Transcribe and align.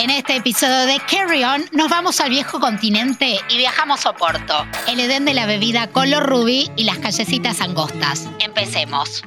En 0.00 0.08
este 0.08 0.36
episodio 0.36 0.86
de 0.86 0.98
Carry 0.98 1.44
On 1.44 1.62
nos 1.72 1.90
vamos 1.90 2.20
al 2.20 2.30
viejo 2.30 2.58
continente 2.58 3.38
y 3.50 3.58
viajamos 3.58 4.06
a 4.06 4.10
Oporto, 4.10 4.54
el 4.88 4.98
Edén 4.98 5.26
de 5.26 5.34
la 5.34 5.44
bebida 5.44 5.88
color 5.88 6.26
rubí 6.26 6.70
y 6.74 6.84
las 6.84 6.96
callecitas 6.96 7.60
angostas. 7.60 8.26
Empecemos. 8.38 9.22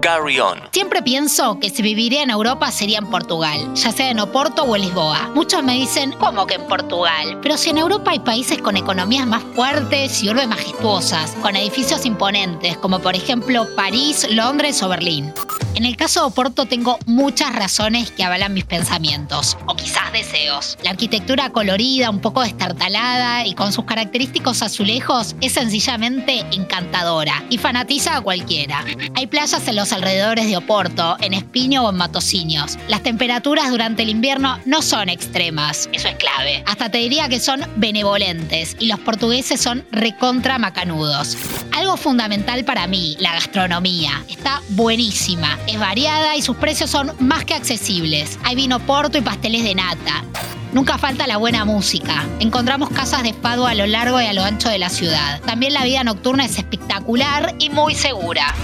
Carry 0.00 0.38
On. 0.38 0.60
Siempre 0.70 1.02
pienso 1.02 1.58
que 1.58 1.68
si 1.68 1.82
viviría 1.82 2.22
en 2.22 2.30
Europa 2.30 2.70
sería 2.70 2.98
en 2.98 3.10
Portugal, 3.10 3.74
ya 3.74 3.90
sea 3.90 4.08
en 4.08 4.20
Oporto 4.20 4.62
o 4.62 4.76
en 4.76 4.82
Lisboa. 4.82 5.30
Muchos 5.34 5.64
me 5.64 5.74
dicen, 5.74 6.12
¿cómo 6.12 6.46
que 6.46 6.54
en 6.54 6.66
Portugal? 6.68 7.40
Pero 7.42 7.56
si 7.56 7.70
en 7.70 7.78
Europa 7.78 8.12
hay 8.12 8.20
países 8.20 8.58
con 8.58 8.76
economías 8.76 9.26
más 9.26 9.42
fuertes 9.56 10.22
y 10.22 10.30
urbes 10.30 10.46
majestuosas, 10.46 11.32
con 11.42 11.56
edificios 11.56 12.06
imponentes, 12.06 12.76
como 12.76 13.00
por 13.00 13.16
ejemplo 13.16 13.66
París, 13.74 14.28
Londres 14.30 14.80
o 14.84 14.88
Berlín. 14.88 15.34
En 15.80 15.86
el 15.86 15.96
caso 15.96 16.20
de 16.20 16.26
Oporto 16.26 16.66
tengo 16.66 16.98
muchas 17.06 17.54
razones 17.56 18.10
que 18.10 18.22
avalan 18.22 18.52
mis 18.52 18.66
pensamientos, 18.66 19.56
o 19.64 19.74
quizás 19.74 20.12
deseos. 20.12 20.76
La 20.84 20.90
arquitectura 20.90 21.48
colorida, 21.52 22.10
un 22.10 22.20
poco 22.20 22.42
destartalada 22.42 23.46
y 23.46 23.54
con 23.54 23.72
sus 23.72 23.86
característicos 23.86 24.60
azulejos 24.60 25.34
es 25.40 25.52
sencillamente 25.52 26.44
encantadora 26.52 27.42
y 27.48 27.56
fanatiza 27.56 28.18
a 28.18 28.20
cualquiera. 28.20 28.84
Hay 29.14 29.26
playas 29.26 29.66
en 29.68 29.76
los 29.76 29.94
alrededores 29.94 30.48
de 30.48 30.58
Oporto, 30.58 31.16
en 31.18 31.32
Espino 31.32 31.86
o 31.86 31.88
en 31.88 31.96
Matosiños. 31.96 32.76
Las 32.88 33.02
temperaturas 33.02 33.70
durante 33.70 34.02
el 34.02 34.10
invierno 34.10 34.58
no 34.66 34.82
son 34.82 35.08
extremas, 35.08 35.88
eso 35.94 36.08
es 36.08 36.16
clave. 36.16 36.62
Hasta 36.66 36.90
te 36.90 36.98
diría 36.98 37.30
que 37.30 37.40
son 37.40 37.64
benevolentes 37.76 38.76
y 38.78 38.84
los 38.84 39.00
portugueses 39.00 39.62
son 39.62 39.86
recontra 39.92 40.58
macanudos. 40.58 41.38
Algo 41.72 41.96
fundamental 41.96 42.66
para 42.66 42.86
mí, 42.86 43.16
la 43.18 43.32
gastronomía. 43.32 44.22
Está 44.28 44.60
buenísima 44.68 45.58
es 45.70 45.78
variada 45.78 46.36
y 46.36 46.42
sus 46.42 46.56
precios 46.56 46.90
son 46.90 47.12
más 47.20 47.44
que 47.44 47.54
accesibles. 47.54 48.38
Hay 48.42 48.56
vino 48.56 48.80
porto 48.80 49.18
y 49.18 49.20
pasteles 49.20 49.62
de 49.62 49.74
nata. 49.74 50.24
Nunca 50.72 50.98
falta 50.98 51.26
la 51.26 51.36
buena 51.36 51.64
música. 51.64 52.26
Encontramos 52.40 52.90
casas 52.90 53.22
de 53.22 53.32
fado 53.34 53.66
a 53.66 53.74
lo 53.74 53.86
largo 53.86 54.20
y 54.20 54.26
a 54.26 54.32
lo 54.32 54.44
ancho 54.44 54.68
de 54.68 54.78
la 54.78 54.88
ciudad. 54.88 55.40
También 55.42 55.72
la 55.72 55.84
vida 55.84 56.04
nocturna 56.04 56.44
es 56.44 56.58
espectacular 56.58 57.54
y 57.58 57.70
muy 57.70 57.94
segura. 57.94 58.54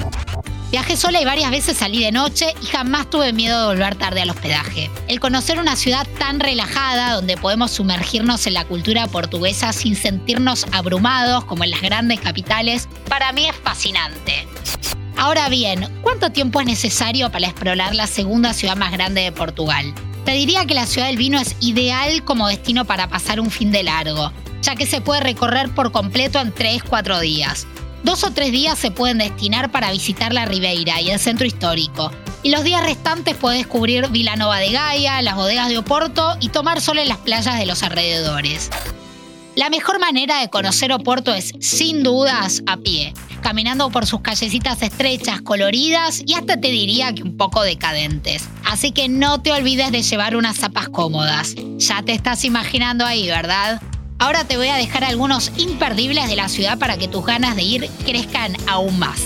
Viajé 0.70 0.96
sola 0.96 1.20
y 1.20 1.24
varias 1.24 1.50
veces 1.50 1.76
salí 1.76 2.02
de 2.02 2.10
noche 2.10 2.52
y 2.60 2.66
jamás 2.66 3.08
tuve 3.08 3.32
miedo 3.32 3.60
de 3.60 3.66
volver 3.76 3.94
tarde 3.94 4.22
al 4.22 4.30
hospedaje. 4.30 4.90
El 5.06 5.20
conocer 5.20 5.60
una 5.60 5.76
ciudad 5.76 6.06
tan 6.18 6.40
relajada 6.40 7.12
donde 7.12 7.36
podemos 7.36 7.70
sumergirnos 7.70 8.46
en 8.48 8.54
la 8.54 8.64
cultura 8.64 9.06
portuguesa 9.06 9.72
sin 9.72 9.94
sentirnos 9.94 10.66
abrumados 10.72 11.44
como 11.44 11.62
en 11.62 11.70
las 11.70 11.82
grandes 11.82 12.20
capitales, 12.20 12.88
para 13.08 13.32
mí 13.32 13.46
es 13.46 13.54
fascinante. 13.56 14.48
Ahora 15.16 15.48
bien, 15.48 15.88
¿cuánto 16.02 16.30
tiempo 16.30 16.60
es 16.60 16.66
necesario 16.66 17.30
para 17.30 17.46
explorar 17.46 17.94
la 17.94 18.06
segunda 18.06 18.52
ciudad 18.52 18.76
más 18.76 18.92
grande 18.92 19.22
de 19.22 19.32
Portugal? 19.32 19.94
Te 20.26 20.32
diría 20.32 20.66
que 20.66 20.74
la 20.74 20.86
ciudad 20.86 21.06
del 21.06 21.16
vino 21.16 21.40
es 21.40 21.56
ideal 21.60 22.22
como 22.24 22.48
destino 22.48 22.84
para 22.84 23.08
pasar 23.08 23.40
un 23.40 23.50
fin 23.50 23.72
de 23.72 23.82
largo, 23.82 24.30
ya 24.60 24.74
que 24.74 24.84
se 24.84 25.00
puede 25.00 25.20
recorrer 25.20 25.70
por 25.74 25.90
completo 25.90 26.38
en 26.38 26.54
3-4 26.54 27.20
días. 27.20 27.66
Dos 28.04 28.24
o 28.24 28.30
tres 28.30 28.52
días 28.52 28.78
se 28.78 28.90
pueden 28.90 29.18
destinar 29.18 29.72
para 29.72 29.90
visitar 29.90 30.32
la 30.32 30.44
Ribeira 30.44 31.00
y 31.00 31.10
el 31.10 31.18
centro 31.18 31.46
histórico, 31.46 32.12
y 32.42 32.50
los 32.50 32.62
días 32.62 32.84
restantes 32.84 33.36
puedes 33.36 33.58
descubrir 33.58 34.08
Nova 34.36 34.58
de 34.58 34.70
Gaia, 34.70 35.22
las 35.22 35.34
bodegas 35.34 35.68
de 35.68 35.78
Oporto 35.78 36.36
y 36.40 36.50
tomar 36.50 36.80
sol 36.80 36.98
en 36.98 37.08
las 37.08 37.18
playas 37.18 37.58
de 37.58 37.66
los 37.66 37.82
alrededores. 37.82 38.70
La 39.56 39.70
mejor 39.70 39.98
manera 39.98 40.40
de 40.40 40.50
conocer 40.50 40.92
Oporto 40.92 41.34
es, 41.34 41.52
sin 41.60 42.02
dudas, 42.02 42.62
a 42.66 42.76
pie 42.76 43.14
caminando 43.46 43.90
por 43.90 44.06
sus 44.06 44.22
callecitas 44.22 44.82
estrechas, 44.82 45.40
coloridas 45.40 46.20
y 46.26 46.34
hasta 46.34 46.60
te 46.60 46.66
diría 46.66 47.14
que 47.14 47.22
un 47.22 47.36
poco 47.36 47.62
decadentes. 47.62 48.48
Así 48.64 48.90
que 48.90 49.08
no 49.08 49.40
te 49.40 49.52
olvides 49.52 49.92
de 49.92 50.02
llevar 50.02 50.34
unas 50.34 50.56
zapas 50.56 50.88
cómodas. 50.88 51.54
Ya 51.76 52.02
te 52.02 52.10
estás 52.10 52.44
imaginando 52.44 53.06
ahí, 53.06 53.28
¿verdad? 53.28 53.80
Ahora 54.18 54.42
te 54.42 54.56
voy 54.56 54.66
a 54.66 54.74
dejar 54.74 55.04
algunos 55.04 55.52
imperdibles 55.58 56.28
de 56.28 56.34
la 56.34 56.48
ciudad 56.48 56.76
para 56.76 56.96
que 56.96 57.06
tus 57.06 57.24
ganas 57.24 57.54
de 57.54 57.62
ir 57.62 57.90
crezcan 58.04 58.56
aún 58.66 58.98
más. 58.98 59.20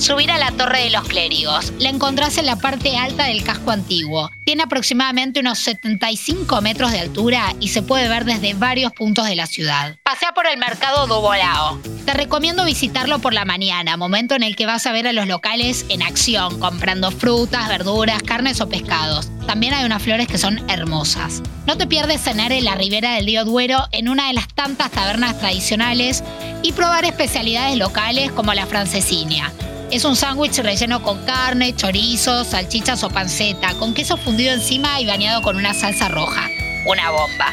Subir 0.00 0.30
a 0.30 0.38
la 0.38 0.50
Torre 0.52 0.84
de 0.84 0.90
los 0.90 1.06
Clérigos. 1.06 1.74
La 1.78 1.90
encontrás 1.90 2.38
en 2.38 2.46
la 2.46 2.56
parte 2.56 2.96
alta 2.96 3.24
del 3.24 3.44
casco 3.44 3.70
antiguo. 3.70 4.30
Tiene 4.46 4.62
aproximadamente 4.62 5.40
unos 5.40 5.58
75 5.58 6.62
metros 6.62 6.90
de 6.90 7.00
altura 7.00 7.54
y 7.60 7.68
se 7.68 7.82
puede 7.82 8.08
ver 8.08 8.24
desde 8.24 8.54
varios 8.54 8.92
puntos 8.92 9.26
de 9.26 9.36
la 9.36 9.46
ciudad. 9.46 9.96
Pasea 10.02 10.32
por 10.32 10.46
el 10.46 10.56
mercado 10.56 11.06
Dubolao. 11.06 11.78
Te 12.06 12.14
recomiendo 12.14 12.64
visitarlo 12.64 13.18
por 13.18 13.34
la 13.34 13.44
mañana, 13.44 13.98
momento 13.98 14.34
en 14.34 14.42
el 14.42 14.56
que 14.56 14.64
vas 14.64 14.86
a 14.86 14.92
ver 14.92 15.06
a 15.06 15.12
los 15.12 15.28
locales 15.28 15.84
en 15.90 16.00
acción, 16.00 16.58
comprando 16.58 17.10
frutas, 17.10 17.68
verduras, 17.68 18.22
carnes 18.22 18.62
o 18.62 18.70
pescados. 18.70 19.30
También 19.46 19.74
hay 19.74 19.84
unas 19.84 20.02
flores 20.02 20.28
que 20.28 20.38
son 20.38 20.64
hermosas. 20.70 21.42
No 21.66 21.76
te 21.76 21.86
pierdes 21.86 22.22
cenar 22.22 22.52
en 22.52 22.64
la 22.64 22.74
ribera 22.74 23.16
del 23.16 23.26
río 23.26 23.44
Duero 23.44 23.86
en 23.92 24.08
una 24.08 24.28
de 24.28 24.32
las 24.32 24.48
tantas 24.48 24.90
tabernas 24.90 25.38
tradicionales 25.38 26.24
y 26.62 26.72
probar 26.72 27.04
especialidades 27.04 27.76
locales 27.76 28.32
como 28.32 28.54
la 28.54 28.64
francesinia. 28.64 29.52
Es 29.90 30.04
un 30.04 30.14
sándwich 30.14 30.58
relleno 30.58 31.02
con 31.02 31.24
carne, 31.24 31.74
chorizo, 31.74 32.44
salchichas 32.44 33.02
o 33.02 33.10
panceta, 33.10 33.74
con 33.74 33.92
queso 33.92 34.16
fundido 34.16 34.52
encima 34.52 35.00
y 35.00 35.06
bañado 35.06 35.42
con 35.42 35.56
una 35.56 35.74
salsa 35.74 36.08
roja. 36.08 36.46
Una 36.86 37.10
bomba. 37.10 37.52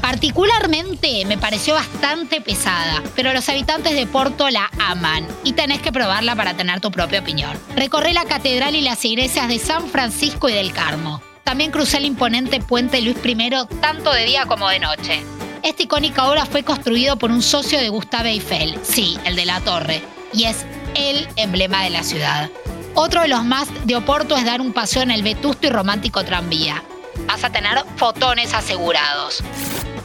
Particularmente 0.00 1.26
me 1.26 1.36
pareció 1.36 1.74
bastante 1.74 2.40
pesada, 2.40 3.02
pero 3.14 3.34
los 3.34 3.46
habitantes 3.50 3.94
de 3.94 4.06
Porto 4.06 4.48
la 4.48 4.70
aman 4.78 5.26
y 5.44 5.52
tenés 5.52 5.82
que 5.82 5.92
probarla 5.92 6.34
para 6.34 6.54
tener 6.54 6.80
tu 6.80 6.90
propia 6.90 7.20
opinión. 7.20 7.54
Recorrí 7.76 8.14
la 8.14 8.24
catedral 8.24 8.74
y 8.74 8.80
las 8.80 9.04
iglesias 9.04 9.48
de 9.48 9.58
San 9.58 9.88
Francisco 9.88 10.48
y 10.48 10.54
del 10.54 10.72
Carmo. 10.72 11.20
También 11.44 11.70
crucé 11.70 11.98
el 11.98 12.06
imponente 12.06 12.60
puente 12.60 13.02
Luis 13.02 13.18
I 13.22 13.50
tanto 13.82 14.10
de 14.10 14.24
día 14.24 14.46
como 14.46 14.70
de 14.70 14.78
noche. 14.78 15.22
Esta 15.62 15.82
icónica 15.82 16.30
obra 16.30 16.46
fue 16.46 16.62
construido 16.62 17.16
por 17.16 17.30
un 17.30 17.42
socio 17.42 17.78
de 17.78 17.90
Gustave 17.90 18.30
Eiffel, 18.30 18.78
sí, 18.82 19.18
el 19.26 19.36
de 19.36 19.44
la 19.44 19.60
torre, 19.60 20.02
y 20.32 20.44
es 20.44 20.64
el 20.98 21.28
emblema 21.36 21.84
de 21.84 21.90
la 21.90 22.02
ciudad. 22.02 22.50
Otro 22.94 23.22
de 23.22 23.28
los 23.28 23.44
más 23.44 23.68
de 23.84 23.94
Oporto 23.94 24.36
es 24.36 24.44
dar 24.44 24.60
un 24.60 24.72
paseo 24.72 25.02
en 25.02 25.12
el 25.12 25.22
vetusto 25.22 25.68
y 25.68 25.70
romántico 25.70 26.24
tranvía. 26.24 26.82
Vas 27.26 27.44
a 27.44 27.50
tener 27.50 27.78
fotones 27.96 28.52
asegurados. 28.52 29.42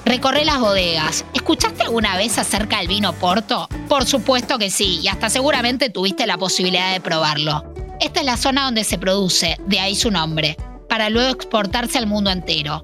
Recorre 0.06 0.46
las 0.46 0.60
bodegas. 0.60 1.26
¿Escuchaste 1.34 1.84
alguna 1.84 2.18
vez 2.18 2.38
acerca 2.38 2.78
del 2.78 2.88
vino 2.88 3.14
Porto? 3.14 3.68
Por 3.88 4.06
supuesto 4.06 4.60
que 4.60 4.70
sí, 4.70 5.00
y 5.02 5.08
hasta 5.08 5.30
seguramente 5.30 5.90
tuviste 5.90 6.28
la 6.28 6.38
posibilidad 6.38 6.94
de 6.94 7.02
probarlo. 7.02 7.74
Esta 8.00 8.20
es 8.20 8.26
la 8.26 8.38
zona 8.38 8.66
donde 8.66 8.84
se 8.84 8.98
produce, 8.98 9.58
de 9.66 9.80
ahí 9.80 9.96
su 9.96 10.12
nombre, 10.12 10.58
para 10.90 11.10
luego 11.10 11.32
exportarse 11.34 11.98
al 11.98 12.06
mundo 12.06 12.30
entero. 12.30 12.84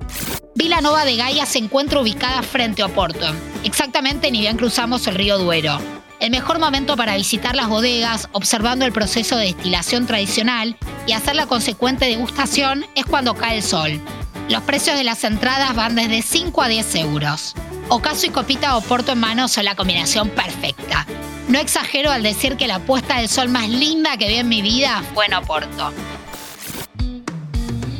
Vila 0.55 0.81
Nova 0.81 1.05
de 1.05 1.17
Gaia 1.17 1.45
se 1.45 1.59
encuentra 1.59 1.99
ubicada 1.99 2.41
frente 2.41 2.81
a 2.81 2.87
Oporto, 2.87 3.27
exactamente 3.63 4.31
ni 4.31 4.39
bien 4.39 4.57
cruzamos 4.57 5.05
el 5.07 5.15
río 5.15 5.37
Duero. 5.37 5.79
El 6.19 6.31
mejor 6.31 6.59
momento 6.59 6.97
para 6.97 7.15
visitar 7.15 7.55
las 7.55 7.69
bodegas, 7.69 8.27
observando 8.33 8.85
el 8.85 8.91
proceso 8.91 9.37
de 9.37 9.45
destilación 9.45 10.05
tradicional 10.05 10.75
y 11.07 11.13
hacer 11.13 11.35
la 11.35 11.47
consecuente 11.47 12.05
degustación 12.05 12.85
es 12.95 13.05
cuando 13.05 13.35
cae 13.35 13.57
el 13.57 13.63
sol. 13.63 14.01
Los 14.49 14.63
precios 14.63 14.97
de 14.97 15.05
las 15.05 15.23
entradas 15.23 15.73
van 15.75 15.95
desde 15.95 16.21
5 16.21 16.61
a 16.61 16.67
10 16.67 16.95
euros. 16.95 17.55
Ocaso 17.87 18.25
y 18.25 18.31
copita 18.31 18.75
o 18.75 18.81
porto 18.81 19.13
en 19.13 19.19
mano 19.19 19.47
son 19.47 19.63
la 19.63 19.75
combinación 19.75 20.29
perfecta. 20.29 21.05
No 21.47 21.57
exagero 21.57 22.11
al 22.11 22.21
decir 22.21 22.57
que 22.57 22.67
la 22.67 22.79
puesta 22.79 23.19
del 23.19 23.29
sol 23.29 23.47
más 23.47 23.69
linda 23.69 24.17
que 24.17 24.27
vi 24.27 24.35
en 24.35 24.49
mi 24.49 24.61
vida 24.61 25.01
fue 25.13 25.25
en 25.27 25.35
Oporto. 25.35 25.93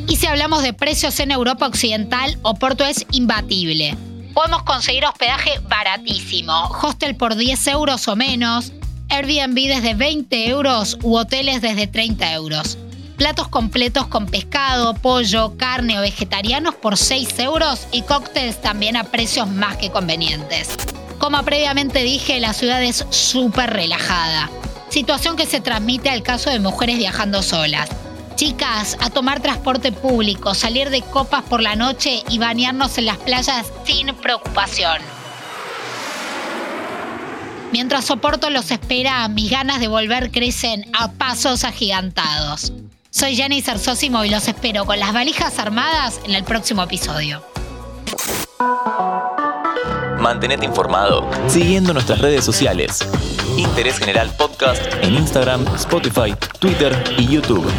Y 0.06 0.16
si 0.16 0.26
hablamos 0.26 0.62
de 0.62 0.74
precios 0.74 1.18
en 1.20 1.30
Europa 1.30 1.66
Occidental, 1.66 2.38
Oporto 2.42 2.84
es 2.84 3.06
imbatible 3.12 3.96
podemos 4.34 4.62
conseguir 4.62 5.04
hospedaje 5.04 5.60
baratísimo, 5.68 6.70
hostel 6.82 7.16
por 7.16 7.36
10 7.36 7.66
euros 7.68 8.08
o 8.08 8.16
menos, 8.16 8.72
Airbnb 9.08 9.54
desde 9.54 9.94
20 9.94 10.48
euros 10.48 10.96
u 11.02 11.16
hoteles 11.16 11.60
desde 11.60 11.86
30 11.86 12.32
euros. 12.32 12.78
Platos 13.16 13.48
completos 13.48 14.06
con 14.06 14.26
pescado, 14.26 14.94
pollo, 14.94 15.56
carne 15.56 15.98
o 15.98 16.02
vegetarianos 16.02 16.74
por 16.74 16.96
6 16.96 17.38
euros 17.40 17.86
y 17.92 18.02
cócteles 18.02 18.60
también 18.62 18.96
a 18.96 19.04
precios 19.04 19.48
más 19.48 19.76
que 19.76 19.90
convenientes. 19.90 20.68
Como 21.18 21.42
previamente 21.42 22.02
dije, 22.02 22.40
la 22.40 22.54
ciudad 22.54 22.82
es 22.82 23.04
súper 23.10 23.70
relajada, 23.70 24.48
situación 24.88 25.36
que 25.36 25.44
se 25.44 25.60
transmite 25.60 26.08
al 26.08 26.22
caso 26.22 26.48
de 26.48 26.60
mujeres 26.60 26.96
viajando 26.96 27.42
solas. 27.42 27.90
Chicas, 28.40 28.96
a 29.02 29.10
tomar 29.10 29.40
transporte 29.40 29.92
público, 29.92 30.54
salir 30.54 30.88
de 30.88 31.02
copas 31.02 31.42
por 31.42 31.60
la 31.60 31.76
noche 31.76 32.22
y 32.30 32.38
bañarnos 32.38 32.96
en 32.96 33.04
las 33.04 33.18
playas 33.18 33.70
sin 33.84 34.14
preocupación. 34.14 34.96
Mientras 37.70 38.06
soporto 38.06 38.48
los 38.48 38.70
espera, 38.70 39.28
mis 39.28 39.50
ganas 39.50 39.78
de 39.78 39.88
volver 39.88 40.30
crecen 40.30 40.86
a 40.98 41.12
pasos 41.12 41.64
agigantados. 41.64 42.72
Soy 43.10 43.36
Jenny 43.36 43.60
Cersosimo 43.60 44.24
y 44.24 44.30
los 44.30 44.48
espero 44.48 44.86
con 44.86 44.98
las 44.98 45.12
valijas 45.12 45.58
armadas 45.58 46.18
en 46.24 46.34
el 46.34 46.42
próximo 46.42 46.82
episodio. 46.84 47.44
Mantenete 50.18 50.64
informado 50.64 51.30
siguiendo 51.46 51.92
nuestras 51.92 52.22
redes 52.22 52.42
sociales. 52.42 53.06
Interés 53.58 53.98
General 53.98 54.34
Podcast 54.38 54.82
en 55.02 55.16
Instagram, 55.16 55.66
Spotify, 55.76 56.34
Twitter 56.58 57.04
y 57.18 57.26
YouTube. 57.26 57.70